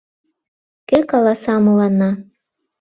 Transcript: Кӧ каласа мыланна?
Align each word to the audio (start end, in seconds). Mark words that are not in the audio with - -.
Кӧ 0.89 0.99
каласа 1.09 1.55
мыланна? 1.65 2.11